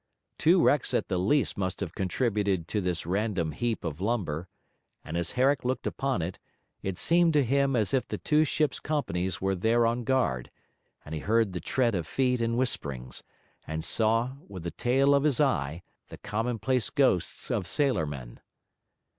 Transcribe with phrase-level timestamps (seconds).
[0.39, 4.47] Two wrecks at the least must have contributed to this random heap of lumber;
[5.05, 6.39] and as Herrick looked upon it,
[6.81, 10.49] it seemed to him as if the two ships' companies were there on guard,
[11.05, 13.21] and he heard the tread of feet and whisperings,
[13.67, 18.39] and saw with the tail of his eye the commonplace ghosts of sailor men.